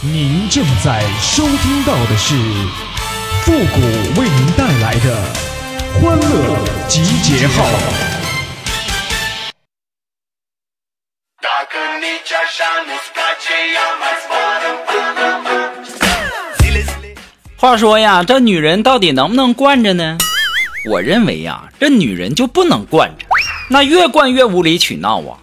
[0.00, 2.32] 您正在收听到的是
[3.42, 5.24] 复古为您带来的
[5.94, 6.56] 欢乐
[6.86, 7.64] 集结号。
[17.56, 20.16] 话说呀，这女人到底能不能惯着呢？
[20.88, 23.26] 我认为呀，这女人就不能惯着，
[23.68, 25.36] 那越惯越无理取闹啊！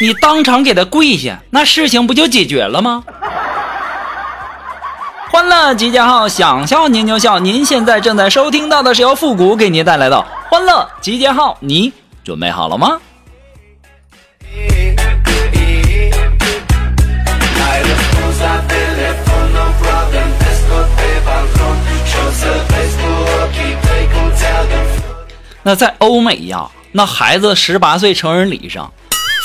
[0.00, 3.04] 你当场给她跪下，那事情不就解决了吗？
[5.38, 7.38] 欢乐集结号，想笑您就笑。
[7.38, 10.20] 您现在正在收听到的是由复古给您带来的
[10.50, 11.92] 欢乐集结号，你
[12.24, 13.00] 准备好了吗？
[25.62, 28.92] 那在欧美呀，那孩子十八岁成人礼上，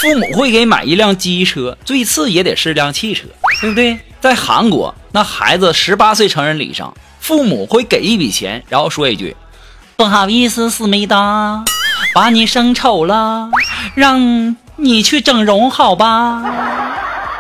[0.01, 3.27] 父母会给买一辆机车，最次也得是辆汽车，
[3.61, 3.99] 对不对？
[4.19, 9.37] 在韩国，那孩子十八岁成人礼上，父母会给一笔钱，然后说一句
[9.95, 11.63] ：“不好意思，思密达，
[12.15, 13.51] 把你生丑了，
[13.93, 16.43] 让你去整容好吧。”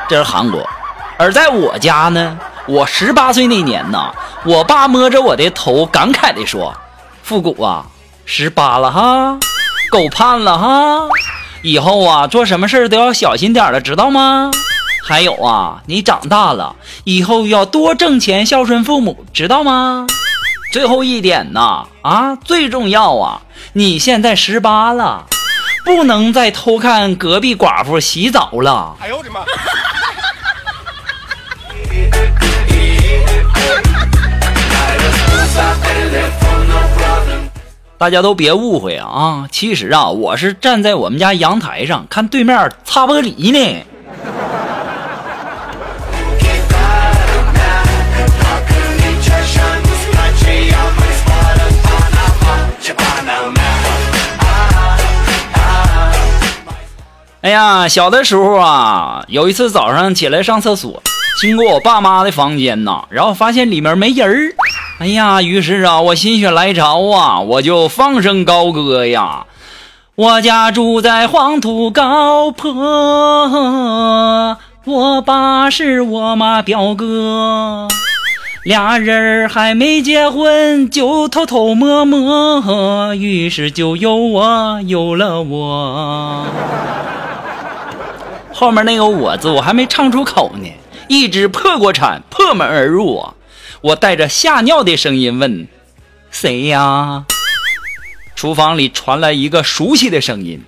[0.07, 0.69] 这是韩国，
[1.17, 4.13] 而在我家呢，我十八岁那年呢，
[4.45, 6.75] 我爸摸着我的头，感慨地说
[7.23, 7.87] ：“复古啊。”
[8.25, 9.37] 十八了哈，
[9.91, 11.09] 够判了哈，
[11.63, 14.51] 以后啊做什么事都要小心点了，知道吗？
[15.05, 20.07] 还有啊，你长大了以后要多挣钱孝顺父母，知道吗？
[20.71, 23.41] 最后一点呢，啊，最重要啊，
[23.73, 25.25] 你现在十八了，
[25.83, 28.95] 不能再偷看隔壁寡妇洗澡了。
[29.01, 29.41] 哎呦我的妈！
[37.97, 39.47] 大家都别误会啊啊！
[39.51, 43.85] 其实啊，我是站在我们家阳台上看对面擦玻璃呢。
[57.43, 61.03] 哎呀，小的时候啊，有一次早上起来上厕所，
[61.41, 64.55] 经过我爸妈的房间呐，然后发现里面没人儿。
[64.99, 69.45] 哎呀，于是啊，我心血来潮啊，我就放声高歌呀。
[70.15, 72.71] 我家住在黄土高坡，
[74.85, 77.89] 我爸是我妈表哥，
[78.63, 86.45] 俩人还没结婚就偷偷摸摸，于是就有我有了我。
[88.53, 90.71] 后面那个我字我还没唱出口呢，
[91.09, 93.33] 一只破锅铲破门而入啊。
[93.81, 95.67] 我带着吓尿的声音问
[96.31, 97.25] ：“谁呀？”
[98.35, 100.63] 厨房里传来一个熟悉的声音：“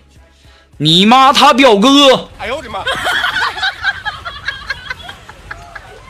[0.78, 2.80] 你妈他表哥。”哎呦我的妈！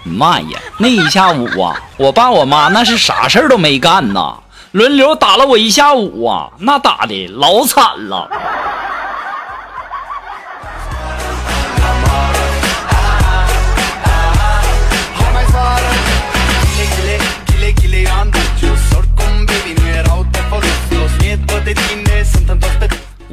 [0.04, 4.38] 妈呀，那一下午啊，我爸我妈那是啥事儿都没干呐，
[4.72, 8.30] 轮流打了我一下午啊，那打的老惨了。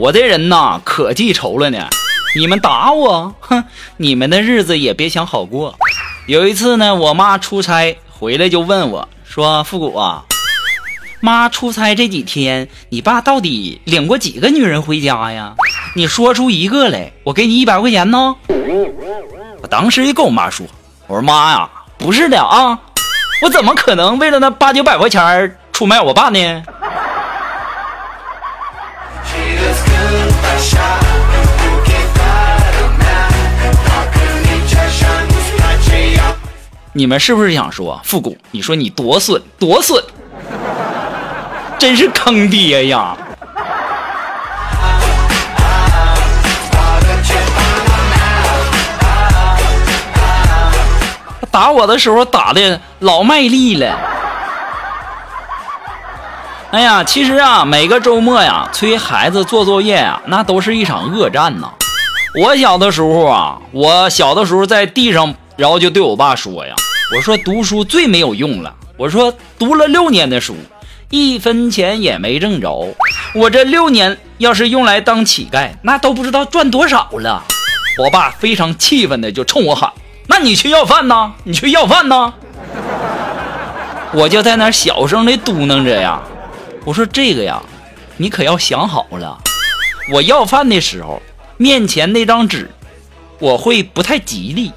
[0.03, 1.79] 我这人呐，可记仇了呢。
[2.35, 3.63] 你们打我，哼，
[3.99, 5.79] 你们的日子也别想好过。
[6.27, 10.25] 有一次呢，我妈出差回来就问我说：“复古啊，
[11.21, 15.55] 妈出差这几天，你爸到底领过几个女人回家呀？
[15.95, 18.35] 你说出一个来，我给你一百块钱呢。”
[19.63, 20.67] 我当时就跟我妈说
[21.07, 22.77] ：“我说妈呀，不是的啊，
[23.45, 26.65] 我怎么可能为了那八九百块钱出卖我爸呢？”
[36.95, 38.37] 你们是不是想说复古？
[38.51, 40.05] 你说你多损多损，
[41.79, 43.17] 真是坑爹呀！
[51.51, 54.12] 打我的时候打的老卖力了。
[56.73, 61.71] 哎呀，其实啊，每个周末呀，催孩子做作业啊，那都是一场恶战呐。
[62.35, 65.35] 我小的时候啊，我小的时候在地上。
[65.55, 66.75] 然后就对我爸说呀
[67.15, 68.75] ：“我说读书最没有用了。
[68.97, 70.57] 我说读了六年的书，
[71.11, 72.89] 一分钱也没挣着。
[73.35, 77.45] 我这六年要是用来当乞丐，那都不知道赚多少了。”
[78.03, 79.93] 我爸非常气愤的就冲我喊
[80.27, 81.33] ：“那你去要饭呐！
[81.45, 82.33] 你去要饭呐！”
[84.15, 86.19] 我就在那小声的嘟囔着呀
[86.85, 87.63] ：“我说这个呀，
[88.17, 89.39] 你可要想好了。
[90.13, 91.23] 我要饭的时候，
[91.57, 92.71] 面前那张纸，
[93.39, 94.73] 我会不太吉利。”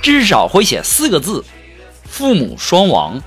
[0.00, 1.44] 至少会写四个字
[2.08, 3.20] ：“父母双亡。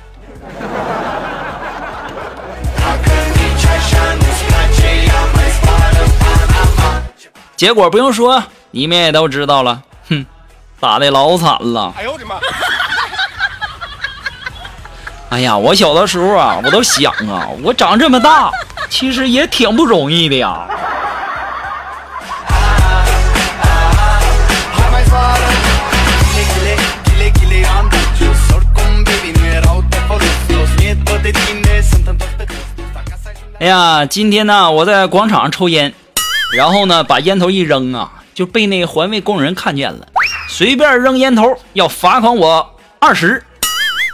[7.58, 10.26] 结果不用说，你们也都知道了，哼，
[10.80, 11.94] 打的老惨了。
[11.98, 12.40] 哎呦我的妈！
[15.32, 18.52] 哎呀，我小的时候啊，我都想啊，我长这么大，
[18.90, 20.68] 其实也挺不容易的呀。
[33.60, 35.94] 哎呀，今天呢，我在广场上抽烟，
[36.58, 40.06] 然后呢，把烟头一扔啊，就被那环卫工人看见了，
[40.50, 43.42] 随便扔烟头要罚款我二十。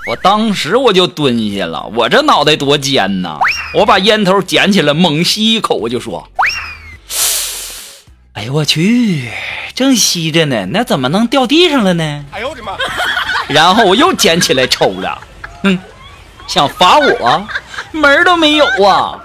[0.08, 3.40] 我当时我就蹲下了，我这脑袋多尖呐！
[3.74, 6.26] 我把烟头捡起来，猛吸一口，我就说
[8.32, 9.30] ：“哎呦我去，
[9.76, 12.78] 正吸着呢，那怎么能掉地上了呢？”哎呦我的妈！
[13.50, 15.22] 然后我又捡起来抽了，
[15.64, 15.78] 哼，
[16.48, 17.46] 想罚我？
[17.92, 19.20] 门都没有啊！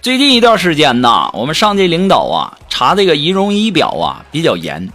[0.00, 4.88] 最近一段时间呐，我们上级领导啊查这个仪容仪表啊比较严，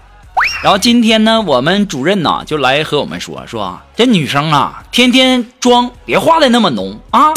[0.64, 7.34] 然后今天呢，我们主任呐就来和我们说说，这女生啊天天妆别化的那么浓啊，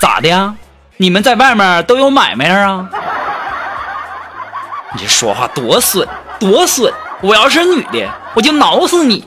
[0.00, 0.56] 咋的呀？
[0.96, 2.88] 你们在外面都有买卖啊？
[4.94, 6.06] 你这说话多损，
[6.40, 6.92] 多损！
[7.20, 9.24] 我要是女的，我就挠死你！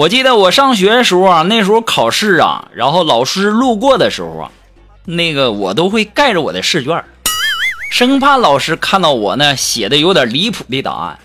[0.00, 4.50] 我记得我上学的时候啊，那时候考试啊，然后老师路过的时候啊，
[5.04, 7.04] 那个我都会盖着我的试卷。
[7.92, 11.18] 生怕老师看到我呢写的有点离谱的答案。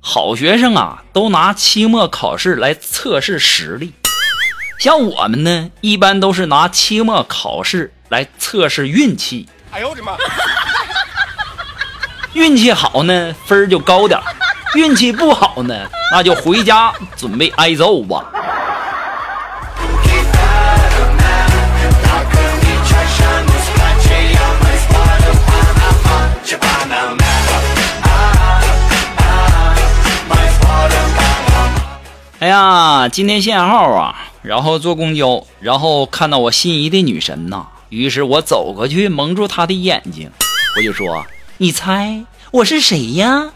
[0.00, 3.92] 好学生啊，都拿期末考试来测试实力。
[4.80, 9.46] 像我们呢，一般都是拿期末考试来测试运气。
[9.70, 10.16] 哎呦我的妈！
[12.32, 14.20] 运气好呢，分就高点；
[14.74, 15.74] 运气不好呢，
[16.12, 18.24] 那就回家准备挨揍吧。
[32.38, 40.30] 哎呀，今天限号啊，然后坐公交，然后看到我心仪的女神呐，于是我走过去蒙住她的眼睛，
[40.76, 41.24] 我就说
[41.56, 43.52] ：“你猜我是谁呀？”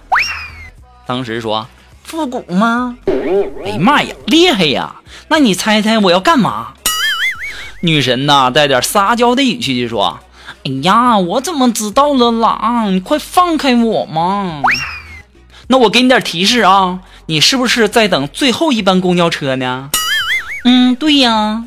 [1.11, 1.67] 当时说
[2.05, 2.97] ：“复古吗？”
[3.65, 4.95] 哎呀妈呀，厉害呀！
[5.27, 6.69] 那你猜猜我要干嘛？
[7.83, 10.21] 女神呐，带点撒娇的语气就说
[10.65, 12.85] ：“哎呀，我怎么知道了啦？
[12.89, 14.63] 你快放开我嘛！
[15.67, 19.91] 那我给你点提示啊。”你是不是在等最后一班公交车呢？
[20.65, 21.65] 嗯，对呀。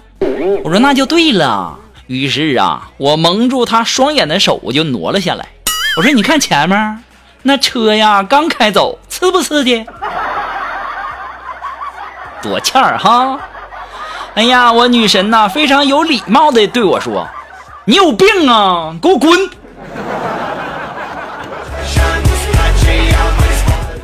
[0.64, 1.78] 我说那就对了。
[2.08, 5.46] 于是啊，我蒙住他双眼的手我就挪了下来。
[5.98, 7.04] 我说你看前面
[7.44, 9.86] 那车呀，刚开走，刺不刺激？
[12.42, 13.40] 多欠儿哈！
[14.36, 17.28] 哎呀，我女神呐，非常有礼貌的对我说
[17.86, 19.32] ：“你有病啊，给我滚！”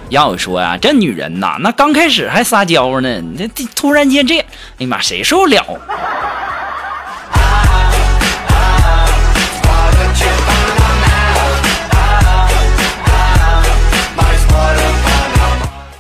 [0.10, 3.22] 要说呀，这女人呐，那刚开始还撒娇呢，
[3.56, 4.46] 这突然间这，哎
[4.80, 5.66] 呀妈，谁受得了？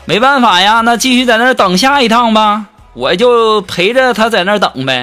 [0.09, 4.99] 没办法呀，那继续在那儿等下一趟吧，我就陪着他在那儿等呗。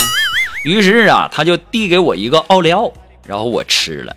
[0.65, 2.93] 于是啊，他就递给我一个奥利奥，
[3.25, 4.13] 然后我吃了。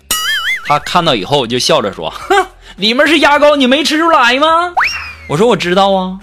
[0.65, 2.43] 他看到以后就笑着说：“哼。”
[2.77, 4.73] 里面是牙膏，你没吃出来吗？
[5.27, 6.17] 我说我知道啊。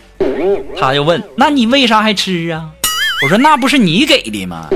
[0.77, 2.67] 他就问：那你为啥还吃啊？
[3.23, 4.69] 我说那不是你给的吗？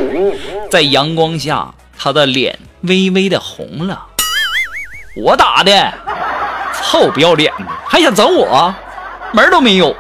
[0.71, 4.01] 在阳光下，他的脸微微的红了。
[5.17, 5.93] 我打的，
[6.81, 8.73] 臭不要脸的，还想整我，
[9.33, 9.97] 门都没有。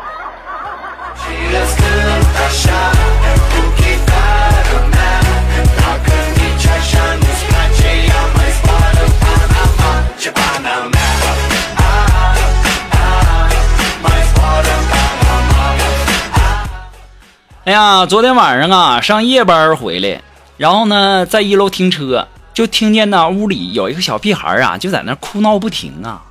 [17.64, 20.22] 哎呀，昨天晚上啊，上夜班回来，
[20.56, 26.22] 然后呢，在一楼停车，就听见那屋里有一个小屁孩啊，就在那哭闹不停啊。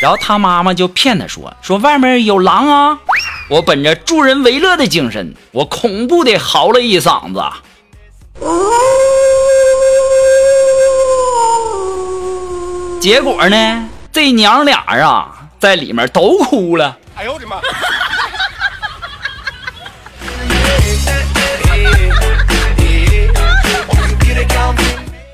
[0.00, 2.98] 然后他妈妈就骗他说，说外面有狼啊。
[3.48, 7.42] 我本着助人为乐的精神，我恐怖的嚎了一嗓子。
[13.00, 16.96] 结果呢，这娘俩啊，在里面都哭了。
[17.16, 17.60] 哎呦我的妈！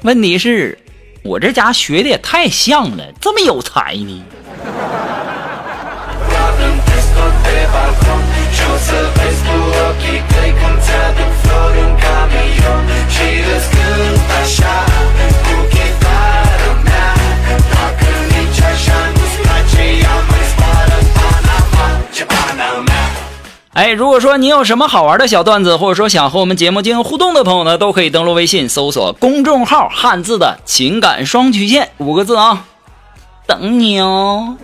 [0.02, 0.78] 问题是，
[1.23, 4.25] 我这家学的也太像了，这么有才呢。
[23.94, 32.66] 如果说你有什么好玩的小段子，或者说想和我们节目进行互动的朋友呢，都可以登录微信搜索公众号“汉字的情感双曲线”五个字啊，
[33.46, 34.56] 等你哦。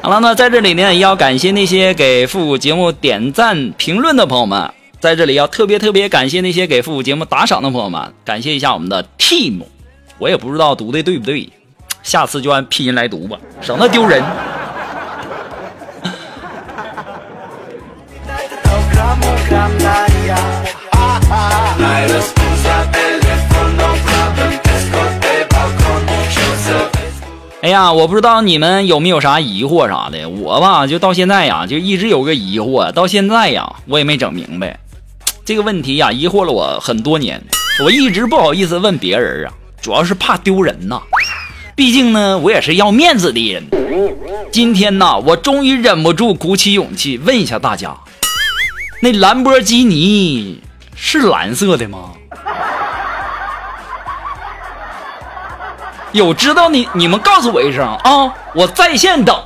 [0.00, 9.62] 好了，那在这里呢，也要感谢那些给复古节目点赞评论的朋友们，在这里要特别特别感谢那些给复古节目打赏的朋友们，感谢一下我们的 team，
[10.18, 11.48] 我也不知道读的对不对，
[12.04, 14.22] 下次就按拼音来读吧，省得丢人。
[27.62, 34.78] 哎呀，我不知道你们有没有啥疑惑啥的，我吧就到现在呀，就一直有个疑惑，到现在呀我也没整明白。
[35.44, 37.42] 这个问题呀，疑惑了我很多年，
[37.82, 41.00] 我一直不好意思问别人啊，主要是怕丢人呐，
[41.74, 43.64] 毕竟呢我也是要面子的人。
[44.52, 47.96] 今天呐，我终于忍不住鼓起勇气问一下大家。
[49.00, 50.62] 那兰博基尼
[50.94, 52.12] 是蓝色的吗？
[56.12, 59.38] 有知道你你们告诉我一声啊，我在线等。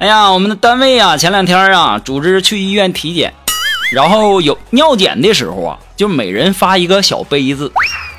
[0.00, 3.34] 哎呀，我们的单位啊，前两天啊，组织去医院体检，
[3.92, 7.70] 然后有尿检的时候啊，就每人发一个小杯子。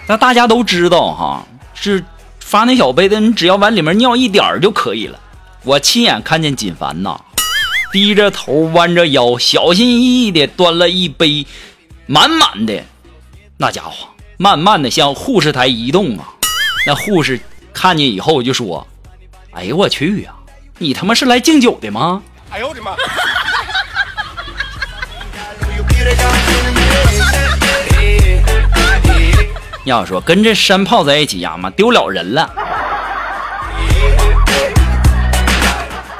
[0.05, 2.05] 那大家都知道哈，是
[2.39, 5.19] 发那小杯子，你只要往里面尿一点儿就可以了。
[5.63, 7.19] 我亲眼看见锦凡呐，
[7.91, 11.47] 低着头弯着腰，小心翼翼的端了一杯
[12.05, 12.83] 满满的，
[13.57, 14.07] 那家伙
[14.37, 16.29] 慢慢的向护士台移动啊。
[16.85, 17.39] 那护士
[17.73, 18.85] 看见以后就说
[19.49, 20.35] ：“哎呦我去呀！”
[20.77, 22.21] 你他妈是来敬酒的吗？
[22.49, 22.91] 哎呦我的妈！
[29.83, 32.49] 要说跟这山炮在一起呀妈，丢了人了。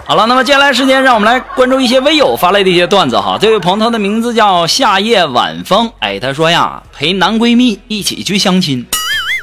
[0.06, 3.38] 好了，那么接下来时间，让我们来关注一些微友发来的一些段子哈。
[3.40, 8.86] 这位朋友他的名字叫夏夜晚风，哎，他说呀，陪男闺蜜一起去相亲，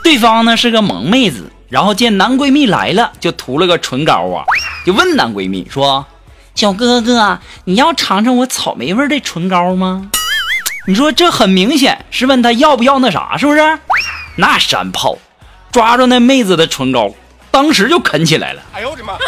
[0.03, 4.45] 对方呢是个萌妹子，然后见男闺蜜来了，就涂了个唇膏啊。
[4.85, 6.07] 就问男闺蜜说
[6.55, 10.11] ：“小哥哥，你要尝尝我草莓味的唇膏吗？”
[10.87, 13.79] 你说这很明显是问他要不要那啥，是不是？
[14.37, 15.19] 那山炮
[15.71, 17.13] 抓住那妹子的唇膏，
[17.51, 18.63] 当时就啃起来了。
[18.73, 19.13] 哎呦我的妈！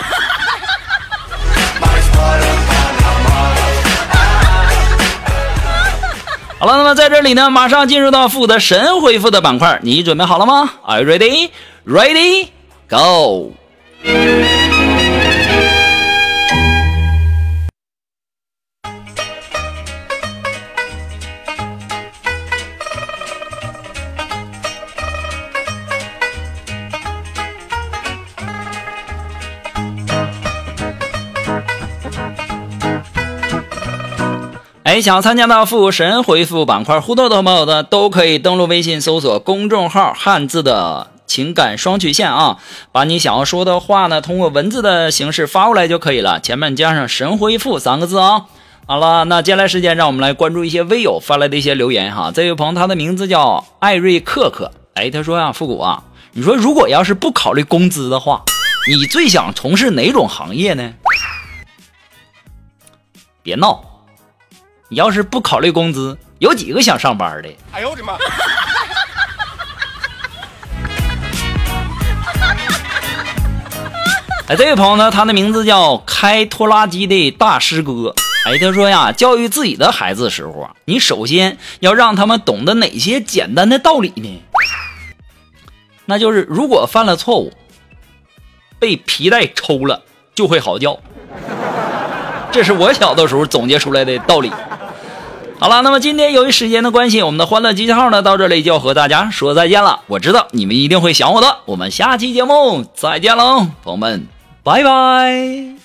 [6.59, 11.50] 好了，那么在这里呢，马上进入到负责神回复的板块，你准备好了吗？Are you ready?
[11.87, 12.49] Ready?
[12.88, 13.54] Go!
[34.91, 42.59] 哎，想参加到复神回复板块互动的朋友呢，都可以登录微信搜索公众号“汉字的情感双曲线”啊，
[42.91, 48.47] 把你想要说的话呢，通过文字的形式发过来就可以了，前面加上“神回复”三个字啊。
[48.89, 52.33] 好了，那接下来时间，让我们来关注一些微友发来的一些留言哈。
[52.35, 58.43] 这位朋友他的名字叫艾瑞克克，哎，他说呀，复古啊，你说如果要是不考虑工资的话，
[58.89, 60.95] 你最想从事哪种行业呢？
[63.45, 63.85] 别闹。
[64.93, 67.49] 你要是不考虑工资，有几个想上班的？
[67.71, 68.15] 哎呦我的妈！
[74.49, 78.13] 哎，这位朋友呢，他的名字叫开拖拉机的大师哥。
[78.47, 84.43] 哎，他说呀，教育自己的孩子的时候啊，你首先要让他们懂得哪些简单的道理呢？
[86.07, 87.53] 那就是如果犯了错误，
[88.81, 90.03] 被皮带抽了
[90.35, 90.99] 就会嚎叫。
[92.52, 94.50] 这是我小的时候总结出来的道理。
[95.59, 100.00] 好了，那么今天由于时间的关系，我们的欢乐集结号呢到这里就要和大家说再见了。
[100.07, 104.26] 我知道你们一定会想我的，我们下期节目再见喽，朋友们，
[104.62, 105.80] 拜拜。